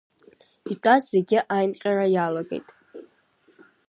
Итәаз 0.71 1.03
зегьы 1.11 1.39
аинҟьара 1.55 2.07
иалагеит. 2.13 2.67